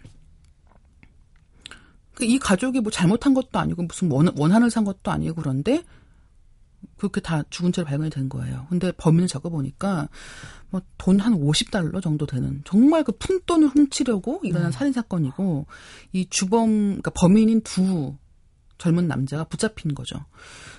[2.15, 5.83] 그이 가족이 뭐 잘못한 것도 아니고 무슨 원, 원한을 산 것도 아니고 그런데
[6.97, 8.67] 그렇게 다 죽은 채로 발견이 된 거예요.
[8.69, 10.09] 근데 범인을 적어보니까
[10.69, 14.71] 뭐 돈 한 50달러 정도 되는 정말 그 푼돈을 훔치려고 일어난 음.
[14.71, 15.65] 살인 사건이고
[16.13, 18.15] 이 주범 그러니까 범인인 두
[18.81, 20.17] 젊은 남자가 붙잡힌 거죠.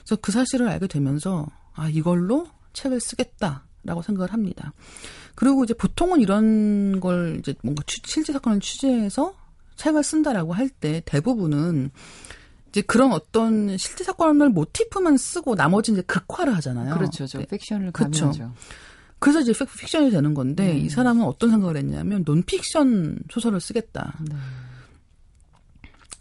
[0.01, 4.73] 그래서 그 사실을 알게 되면서 아 이걸로 책을 쓰겠다라고 생각을 합니다.
[5.37, 9.35] 그리고 이제 보통은 이런 걸 이제 뭔가 취, 실제 사건을 취재해서
[9.77, 11.91] 책을 쓴다라고 할 때 대부분은
[12.71, 16.95] 이제 그런 어떤 실제 사건을 모티프만 쓰고 나머지 이제 극화를 하잖아요.
[16.95, 17.27] 그렇죠.
[17.27, 17.47] 저 네.
[17.47, 17.93] 픽션을.
[17.93, 18.53] 가미하죠.
[19.21, 20.79] 그래서 이제 픽션이 되는 건데 네.
[20.79, 24.19] 이 사람은 어떤 생각을 했냐면 논픽션 소설을 쓰겠다.
[24.29, 24.35] 네.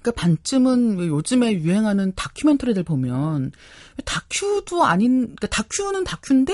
[0.02, 3.52] 그러니까 반쯤은 요즘에 유행하는 다큐멘터리들 보면
[4.04, 6.54] 다큐도 아닌 그러니까 다큐는 다큐인데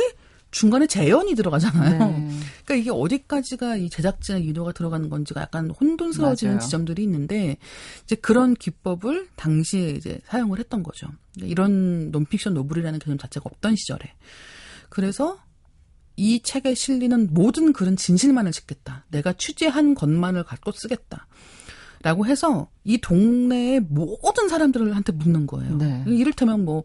[0.51, 1.99] 중간에 재연이 들어가잖아요.
[1.99, 2.39] 네.
[2.65, 6.63] 그러니까 이게 어디까지가 이 제작진의 의도가 들어가는 건지가 약간 혼돈스러워지는 맞아요.
[6.63, 7.57] 지점들이 있는데
[8.03, 11.07] 이제 그런 기법을 당시에 이제 사용을 했던 거죠.
[11.33, 14.13] 그러니까 이런 논픽션 노블이라는 개념 자체가 없던 시절에.
[14.89, 15.37] 그래서
[16.15, 19.05] 이 책에 실리는 모든 글은 진실만을 짓겠다.
[19.09, 21.27] 내가 취재한 것만을 갖고 쓰겠다.
[22.01, 25.77] 라고 해서 이 동네의 모든 사람들한테 묻는 거예요.
[25.77, 26.03] 네.
[26.07, 26.83] 이를테면 뭐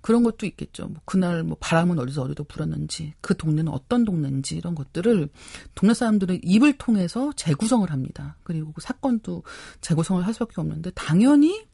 [0.00, 0.86] 그런 것도 있겠죠.
[0.86, 5.28] 뭐 그날 뭐 바람은 어디서 어디도 불었는지, 그 동네는 어떤 동네인지 이런 것들을
[5.74, 8.36] 동네 사람들의 입을 통해서 재구성을 합니다.
[8.44, 9.42] 그리고 그 사건도
[9.80, 11.66] 재구성을 할 수밖에 없는데 당연히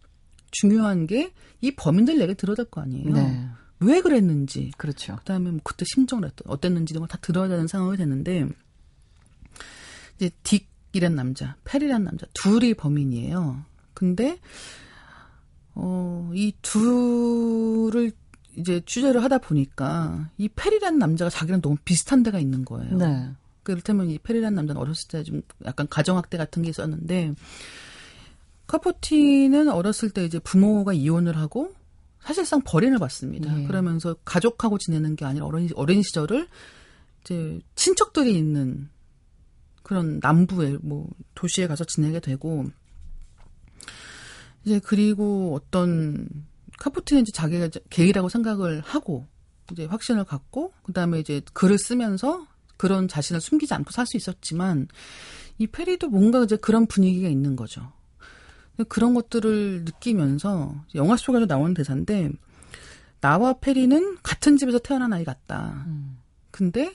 [0.51, 1.33] 중요한 게
[1.65, 3.11] 이 범인들 얘기 들어야 될거 아니에요.
[3.11, 3.49] 네.
[3.81, 4.71] 왜 그랬는지.
[4.77, 5.17] 그렇죠.
[5.17, 8.49] 그다음에 뭐 그때 심정을 어땠는지 이런 걸 다 들어야 되는 상황이 됐는데
[10.17, 13.65] 이제 딕 이란 남자, 페리란 남자 둘이 범인이에요.
[13.95, 14.39] 근데
[15.75, 18.13] 어, 이 둘을
[18.57, 22.97] 이제 취재를 하다 보니까 이 페리라는 남자가 자기랑 너무 비슷한 데가 있는 거예요.
[22.97, 23.31] 네.
[23.65, 27.35] 그렇다면 이 페리라는 남자는 어렸을 때 좀 약간 가정학대 같은 게 있었는데
[28.67, 31.75] 카포티는 어렸을 때 이제 부모가 이혼을 하고
[32.21, 33.53] 사실상 벌인을 받습니다.
[33.55, 33.67] 네.
[33.67, 36.49] 그러면서 가족하고 지내는 게 아니라 어린 어린 시절을
[37.23, 38.89] 이제 친척들이 있는
[39.85, 42.65] 그런 남부의 뭐 도시에 가서 지내게 되고
[44.65, 46.27] 이제 그리고 어떤
[46.79, 49.27] 카푸트는 이제 자기가 게이라고 생각을 하고
[49.71, 54.89] 이제 확신을 갖고 그다음에 이제 글을 쓰면서 그런 자신을 숨기지 않고 살 수 있었지만
[55.59, 57.93] 이 페리도 뭔가 이제 그런 분위기가 있는 거죠.
[58.89, 62.31] 그런 것들을 느끼면서 영화 속에서 나오는 대사인데
[63.21, 65.85] 나와 페리는 같은 집에서 태어난 아이 같다.
[65.87, 66.19] 음.
[66.51, 66.95] 근데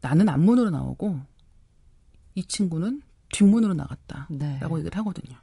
[0.00, 1.20] 나는 앞문으로 나오고
[2.34, 4.28] 이 친구는 뒷문으로 나갔다.
[4.30, 4.58] 네.
[4.60, 5.36] 라고 얘기를 하거든요.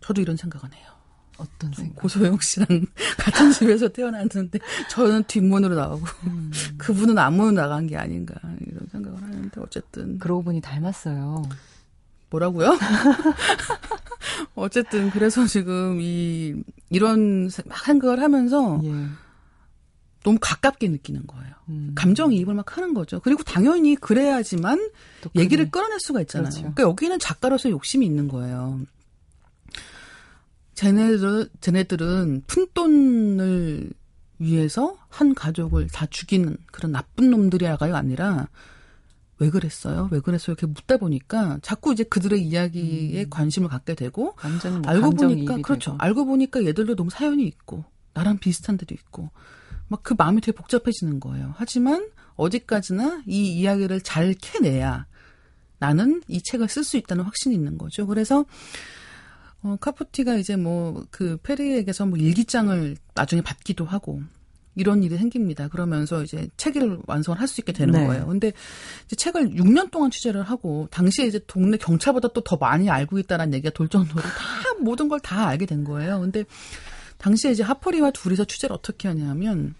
[0.00, 0.86] 저도 이런 생각을 해요.
[1.38, 1.96] 어떤 생각?
[1.96, 2.66] 고소영 씨랑
[3.18, 4.58] 같은 집에서 태어났는데
[4.90, 6.50] 저는 뒷문으로 나오고 음.
[6.76, 8.34] 그분은 앞문으로 나간 게 아닌가
[8.66, 11.42] 이런 생각을 하는데 어쨌든 그러고 보니 닮았어요.
[12.28, 12.78] 뭐라고요?
[14.54, 19.06] 어쨌든 그래서 지금 이 이런 막 생각을 하면서 예.
[20.22, 21.54] 너무 가깝게 느끼는 거예요.
[21.68, 21.92] 음.
[21.94, 23.20] 감정이입을 막 하는 거죠.
[23.20, 24.90] 그리고 당연히 그래야지만
[25.34, 26.50] 얘기를 끌어낼 수가 있잖아요.
[26.50, 26.60] 그렇죠.
[26.60, 28.80] 그러니까 여기는 작가로서 욕심이 있는 거예요.
[30.74, 33.92] 쟤네들, 쟤네들은 푼돈을
[34.38, 38.48] 위해서 한 가족을 다 죽이는 그런 나쁜 놈들이야가 아니라
[39.38, 40.08] 왜 그랬어요?
[40.10, 40.54] 왜 그랬어요?
[40.54, 43.30] 이렇게 묻다 보니까 자꾸 이제 그들의 이야기에 음.
[43.30, 45.92] 관심을 갖게 되고 뭐 알고 보니까 그렇죠.
[45.92, 46.02] 되고.
[46.02, 49.30] 알고 보니까 얘들도 너무 사연이 있고 나랑 비슷한 데도 있고
[49.90, 51.54] 막 그 마음이 되게 복잡해지는 거예요.
[51.56, 55.06] 하지만 어디까지나 이 이야기를 잘 캐내야
[55.78, 58.06] 나는 이 책을 쓸 수 있다는 확신이 있는 거죠.
[58.06, 58.44] 그래서
[59.62, 64.22] 어, 카푸티가 이제 뭐 그 페리에게서 뭐 일기장을 나중에 받기도 하고
[64.76, 65.68] 이런 일이 생깁니다.
[65.68, 68.06] 그러면서 이제 책을 완성을 할 수 있게 되는 네.
[68.06, 68.26] 거예요.
[68.26, 68.52] 근데
[69.06, 73.52] 이제 책을 6년 동안 취재를 하고 당시에 이제 동네 경찰보다 또 더 많이 알고 있다는
[73.54, 74.28] 얘기가 돌 정도로 다
[74.80, 76.20] 모든 걸 다 알게 된 거예요.
[76.20, 76.44] 근데
[77.18, 79.74] 당시에 이제 하퍼리와 둘이서 취재를 어떻게 하냐면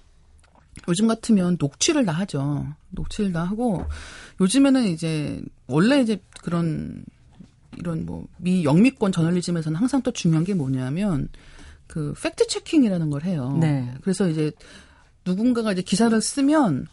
[0.88, 2.66] 요즘 같으면 녹취를 다 하죠.
[2.90, 3.84] 녹취를 다 하고
[4.40, 7.04] 요즘에는 이제 원래 이제 그런
[7.76, 11.28] 이런 뭐 미 영미권 저널리즘에서는 항상 또 중요한 게 뭐냐면
[11.86, 13.56] 그 팩트 체킹이라는 걸 해요.
[13.60, 13.92] 네.
[14.02, 14.52] 그래서 이제
[15.24, 16.86] 누군가가 이제 기사를 쓰면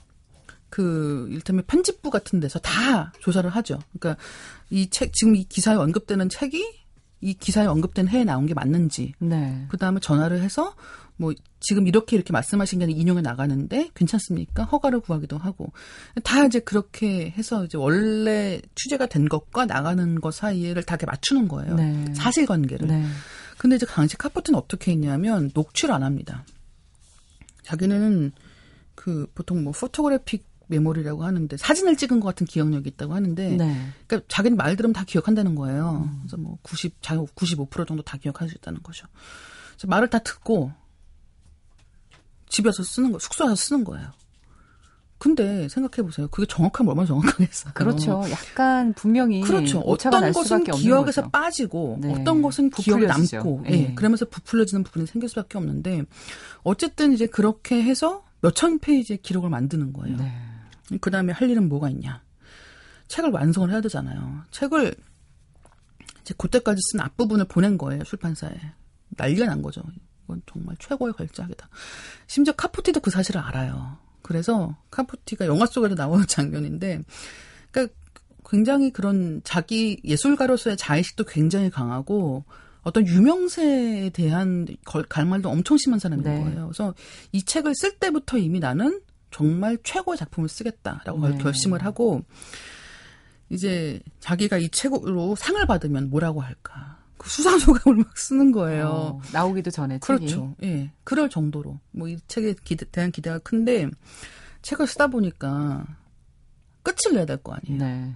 [0.69, 3.79] 그 일테면 편집부 같은 데서 다 조사를 하죠.
[3.97, 4.21] 그러니까
[4.69, 6.63] 이 책 지금 이 기사에 언급되는 책이
[7.21, 9.13] 이 기사에 언급된 해에 나온 게 맞는지.
[9.19, 9.65] 네.
[9.69, 10.75] 그다음에 전화를 해서
[11.17, 14.63] 뭐 지금 이렇게 이렇게 말씀하신 게 인용해 나가는데 괜찮습니까?
[14.63, 15.71] 허가를 구하기도 하고
[16.23, 21.47] 다 이제 그렇게 해서 이제 원래 취재가 된 것과 나가는 것 사이를 다 이렇게 맞추는
[21.47, 21.75] 거예요.
[21.75, 22.13] 네.
[22.13, 22.87] 사실관계를.
[22.87, 23.05] 네.
[23.57, 26.45] 근데 이제 당시 카포트는 어떻게 했냐면 녹취를 안 합니다.
[27.63, 28.31] 자기는
[28.95, 33.91] 그 보통 뭐 포토그래픽 메모리라고 하는데 사진을 찍은 것 같은 기억력이 있다고 하는데 네.
[34.05, 36.07] 그러니까 자기는 말 들으면 다 기억한다는 거예요.
[36.09, 36.19] 음.
[36.21, 39.07] 그래서 뭐 90, 자기 95% 정도 다 기억할 수 있다는 거죠.
[39.71, 40.71] 그래서 말을 다 듣고
[42.49, 44.11] 집에서 쓰는 거, 숙소에서 쓰는 거예요.
[45.19, 46.27] 근데 생각해 보세요.
[46.27, 47.73] 그게 정확하면 얼마나 정확하겠어요.
[47.75, 48.23] 그렇죠.
[48.29, 49.79] 약간 분명히 그렇죠.
[49.79, 51.29] 어떤 것은 기억에서.
[51.29, 52.13] 빠지고 네.
[52.13, 53.69] 어떤 것은 기억에 남고 네.
[53.69, 53.95] 네.
[53.95, 56.03] 그러면서 부풀려지는 부분이 생길 수밖에 없는데
[56.63, 60.17] 어쨌든 이제 그렇게 해서 몇천 페이지의 기록을 만드는 거예요.
[60.17, 60.31] 네.
[61.01, 62.21] 그다음에 할 일은 뭐가 있냐?
[63.07, 64.43] 책을 완성을 해야 되잖아요.
[64.51, 64.93] 책을
[66.21, 68.03] 이제 그때까지 쓴 앞부분을 보낸 거예요.
[68.03, 68.53] 출판사에.
[69.09, 69.81] 난리가 난 거죠.
[70.27, 71.69] 이건 정말 최고의 걸작이다.
[72.27, 73.97] 심지어 카푸티도 그 사실을 알아요.
[74.21, 77.01] 그래서 카푸티가 영화 속에도 나오는 장면인데,
[77.71, 77.95] 그러니까
[78.49, 82.45] 굉장히 그런 자기 예술가로서의 자의식도 굉장히 강하고
[82.83, 84.65] 어떤 유명세에 대한
[85.09, 86.43] 갈말도 엄청 심한 사람인 네.
[86.43, 86.67] 거예요.
[86.67, 86.93] 그래서
[87.31, 89.01] 이 책을 쓸 때부터 이미 나는
[89.31, 91.37] 정말 최고의 작품을 쓰겠다라고 네.
[91.37, 92.23] 결심을 하고
[93.49, 96.96] 이제 자기가 이 책으로 상을 받으면 뭐라고 할까.
[97.27, 98.87] 그 수상 소감을 막 쓰는 거예요.
[98.87, 100.55] 어, 나오기도 전에 그렇죠.
[100.61, 100.71] 책이.
[100.73, 100.91] 예.
[101.03, 103.89] 그럴 정도로 뭐 이 책에 기대, 대한 기대가 큰데
[104.61, 105.85] 책을 쓰다 보니까
[106.83, 107.83] 끝을 내야 될 거 아니에요.
[107.83, 108.15] 네.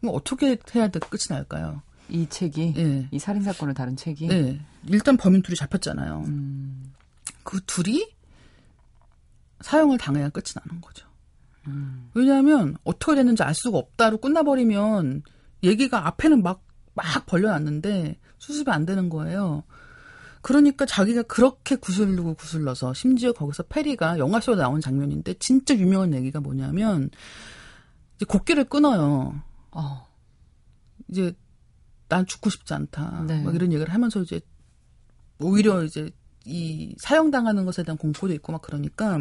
[0.00, 1.82] 뭐 어떻게 해야 돼 끝이 날까요?
[2.08, 3.08] 이 책이 예.
[3.10, 4.60] 이 살인 사건을 다룬 책이 예.
[4.88, 6.24] 일단 범인 둘이 잡혔잖아요.
[6.26, 6.92] 음.
[7.44, 8.10] 그 둘이
[9.60, 11.06] 사형을 당해야 끝이 나는 거죠.
[11.68, 12.10] 음.
[12.14, 15.22] 왜냐하면 어떻게 됐는지 알 수가 없다로 끝나버리면
[15.62, 16.62] 얘기가 앞에는 막
[16.94, 19.64] 막 벌려놨는데 수습이 안 되는 거예요.
[20.42, 26.40] 그러니까 자기가 그렇게 구슬르고 구슬러서 심지어 거기서 페리가 영화 속에 나온 장면인데 진짜 유명한 얘기가
[26.40, 27.10] 뭐냐면
[28.16, 29.40] 이제 곡기를 끊어요.
[29.70, 30.06] 어.
[31.08, 31.32] 이제
[32.08, 33.24] 난 죽고 싶지 않다.
[33.26, 33.42] 네.
[33.42, 34.40] 막 이런 얘기를 하면서 이제
[35.38, 36.10] 오히려 이제
[36.44, 39.18] 이 사형당하는 것에 대한 공포도 있고 막 그러니까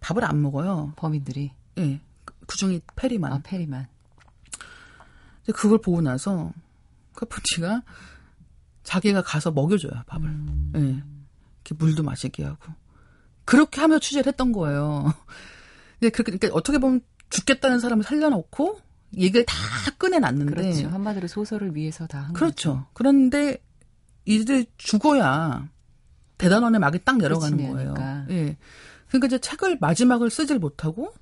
[0.00, 0.92] 밥을 안 먹어요.
[0.96, 1.52] 범인들이.
[1.78, 1.82] 예.
[1.82, 2.00] 네.
[2.24, 3.32] 그 중에 페리만.
[3.32, 3.86] 아, 페리만.
[5.54, 6.52] 그걸 보고 나서
[7.26, 7.82] 카푸치가
[8.82, 10.28] 자기가 가서 먹여줘요 밥을.
[10.28, 10.72] 음.
[10.74, 10.78] 예.
[10.80, 11.02] 네.
[11.64, 12.72] 이렇게 물도 마시게 하고
[13.44, 15.12] 그렇게 하며 취재를 했던 거예요.
[16.00, 17.00] 근데 그렇게 그러니까 어떻게 보면
[17.30, 18.80] 죽겠다는 사람을 살려놓고
[19.16, 19.54] 얘기를 다
[19.98, 20.54] 꺼내놨는데.
[20.54, 20.88] 그렇죠.
[20.88, 22.70] 한마디로 소설을 위해서 다 한 그렇죠.
[22.74, 22.86] 거죠.
[22.94, 23.58] 그런데
[24.24, 25.68] 이제 죽어야
[26.38, 27.94] 대단원의 막이 딱 내려가는 거예요.
[28.30, 28.56] 예.
[29.08, 31.12] 그러니까 이제 책을 마지막을 쓰질 못하고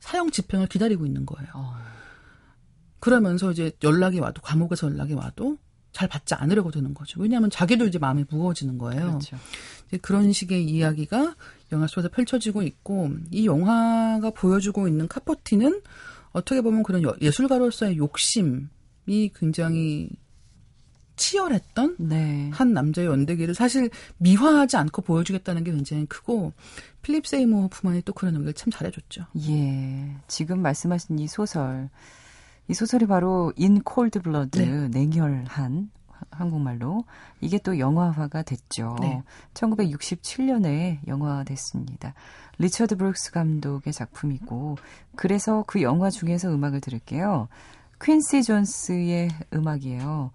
[0.00, 1.50] 사형 집행을 기다리고 있는 거예요.
[1.54, 1.76] 어.
[3.00, 5.58] 그러면서 이제 연락이 와도 감옥에서 연락이 와도
[5.92, 7.20] 잘 받지 않으려고 되는 거죠.
[7.20, 9.06] 왜냐하면 자기도 이제 마음이 무거워지는 거예요.
[9.06, 9.36] 그렇죠.
[9.88, 11.34] 이제 그런 식의 이야기가
[11.72, 15.80] 영화 속에서 펼쳐지고 있고 이 영화가 보여주고 있는 카포티는
[16.32, 18.68] 어떻게 보면 그런 예술가로서의 욕심이
[19.34, 20.10] 굉장히
[21.16, 22.50] 치열했던 네.
[22.52, 26.54] 한 남자의 연대기를 사실 미화하지 않고 보여주겠다는 게 굉장히 크고
[27.02, 29.26] 필립 세이모어 호프만이 또 그런 연기를 참 잘해줬죠.
[29.48, 31.90] 예, 지금 말씀하신 이 소설,
[32.70, 35.90] 이 소설이 바로 In Cold Blood 냉혈한
[36.30, 37.04] 한국말로
[37.40, 38.94] 이게 또 영화화가 됐죠.
[39.00, 39.24] 네.
[39.54, 42.14] 1967년에 영화됐습니다.
[42.58, 44.76] 리처드 브룩스 감독의 작품이고
[45.16, 47.48] 그래서 그 영화 중에서 음악을 들을게요.
[48.00, 50.30] 퀸시 존스의 음악이에요.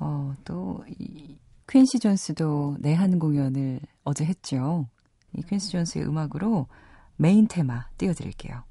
[0.00, 4.86] 어, 또, 이, 퀸시 존스도 내한 공연을 어제 했죠.
[5.32, 6.66] 이 퀸시 존스의 음악으로
[7.16, 8.69] 메인 테마 띄워드릴게요.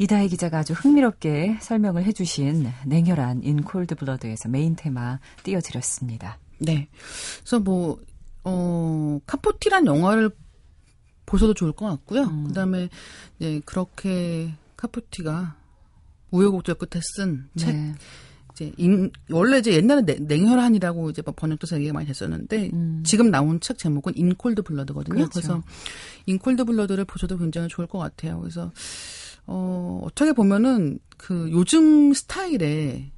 [0.00, 6.38] 이다혜 기자가 아주 흥미롭게 설명을 해주신 냉혈한 In Cold Blood에서 main 테마 띄워드렸습니다.
[6.58, 6.88] 네.
[7.40, 7.98] 그래서 뭐,
[8.42, 10.30] 어, 카포티란 영화를
[11.26, 12.22] 보셔도 좋을 것 같고요.
[12.22, 12.44] 음.
[12.48, 12.88] 그 다음에,
[13.38, 15.56] 이제 그렇게 카포티가
[16.30, 17.94] 우여곡절 끝에 쓴 책 네.
[18.52, 23.02] 이제 인, 원래 이제 옛날에 냉혈한이라고 이제 번역돼서 얘기가 많이 됐었는데 음.
[23.04, 25.14] 지금 나온 책 제목은 In Cold Blood거든요.
[25.14, 25.30] 그렇죠.
[25.32, 25.62] 그래서
[26.24, 28.40] 인콜드 블러드를 보셔도 굉장히 좋을 것 같아요.
[28.40, 28.72] 그래서
[29.52, 33.10] 어, 어떻게 보면은 그 요즘 스타일의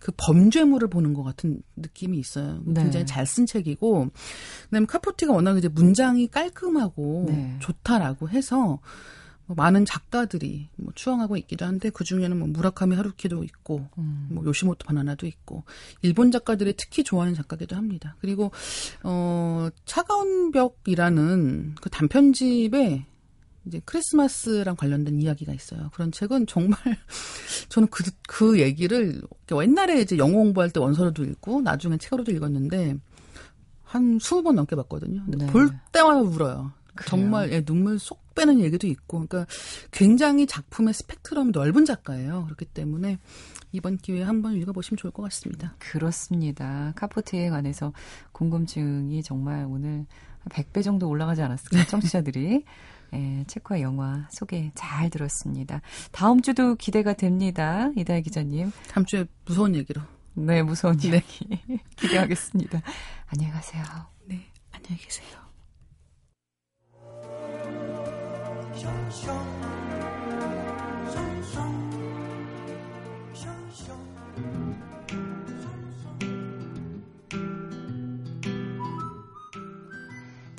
[0.00, 2.60] 그 범죄물을 보는 것 같은 느낌이 있어요.
[2.64, 2.82] 네.
[2.82, 4.08] 굉장히 잘 쓴 책이고,
[4.64, 7.56] 그다음에 카포티가 워낙 이제 문장이 깔끔하고 네.
[7.60, 8.80] 좋다라고 해서
[9.46, 14.28] 뭐 많은 작가들이 뭐 추앙하고 있기도 한데 그 중에는 뭐 무라카미 하루키도 있고, 음.
[14.32, 15.62] 뭐 요시모토 바나나도 있고,
[16.02, 18.16] 일본 작가들이 특히 좋아하는 작가기도 합니다.
[18.20, 18.50] 그리고
[19.04, 23.06] 어 차가운 벽이라는 그 단편집에
[23.66, 25.90] 이제 크리스마스랑 관련된 이야기가 있어요.
[25.92, 26.78] 그런 책은 정말
[27.68, 32.96] 저는 그, 그 얘기를 옛날에 이제 영어 공부할 때 원서로도 읽고 나중에 책으로도 읽었는데
[33.82, 35.22] 한 스무 번 넘게 봤거든요.
[35.24, 35.52] 근데 네.
[35.52, 36.72] 볼 때마다 울어요.
[36.94, 37.08] 그래요?
[37.08, 39.46] 정말 예, 눈물 쏙 빼는 얘기도 있고, 그러니까
[39.90, 42.44] 굉장히 작품의 스펙트럼이 넓은 작가예요.
[42.44, 43.18] 그렇기 때문에
[43.72, 45.74] 이번 기회에 한번 읽어보시면 좋을 것 같습니다.
[45.78, 46.92] 그렇습니다.
[46.96, 47.92] 카포트에 관해서
[48.32, 50.06] 궁금증이 정말 오늘
[50.48, 52.64] 100배 정도 올라가지 않았을까, 청취자들이.
[53.14, 55.80] 예, 책과 영화 소개 잘 들었습니다.
[56.12, 57.90] 다음 주도 기대가 됩니다.
[57.96, 58.72] 이다혜 기자님.
[58.90, 60.00] 다음 주에 무서운 얘기로.
[60.34, 61.08] 네, 무서운 네.
[61.08, 61.48] 이야기
[61.96, 62.82] 기대하겠습니다.
[63.26, 63.82] 안녕히 가세요.
[64.26, 65.46] 네, 안녕히 계세요.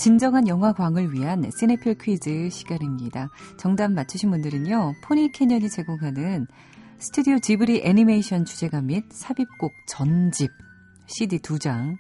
[0.08, 3.28] 진정한 영화광을 위한 시네필 퀴즈 시간입니다.
[3.58, 6.48] 정답 맞추신 분들은요, 포니 캐년이 제공하는
[6.98, 10.50] 스튜디오 지브리 애니메이션 주제가 및 삽입곡 전집
[11.08, 11.98] CD 두 장을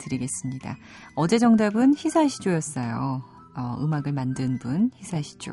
[0.00, 0.78] 드리겠습니다.
[1.16, 3.22] 어제 정답은 히사시조였어요.
[3.56, 5.52] 어, 음악을 만든 분 히사시조.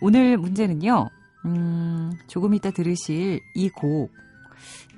[0.00, 1.10] 오늘 문제는요,
[1.44, 4.12] 음, 조금 이따 들으실 이 곡,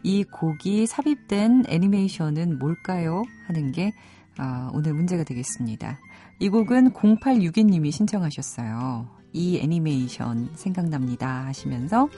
[0.03, 3.23] 이 곡이 삽입된 애니메이션은 뭘까요?
[3.47, 3.95] 하는 게
[4.39, 5.99] 어, 오늘 문제가 되겠습니다.
[6.39, 9.09] 이 곡은 0862님이 신청하셨어요.
[9.33, 12.09] 이 애니메이션 생각납니다 하시면서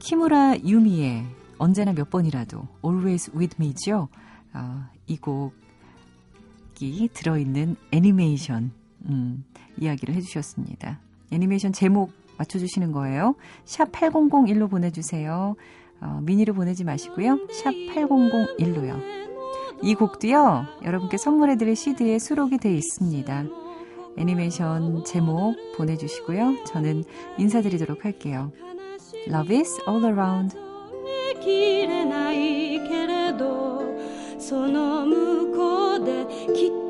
[0.00, 1.24] 키무라 유미의
[1.58, 4.08] 언제나 몇 번이라도 Always With Me죠.
[4.52, 8.72] 어, 이 곡이 들어있는 애니메이션
[9.06, 9.44] 음,
[9.78, 10.98] 이야기를 해주셨습니다.
[11.30, 13.36] 애니메이션 제목 맞춰주시는 거예요.
[13.64, 15.54] 샵 8001로 보내주세요.
[16.00, 17.46] 어, 미니로 보내지 마시고요.
[17.52, 19.31] 샵 8001로요.
[19.81, 23.45] 이 곡도요, 여러분께 선물해드릴 CD에 수록이 되어 있습니다.
[24.17, 26.63] 애니메이션 제목 보내주시고요.
[26.65, 27.03] 저는
[27.37, 28.51] 인사드리도록 할게요.
[29.27, 30.55] Love is all around.
[34.47, 36.80] その向こうできっ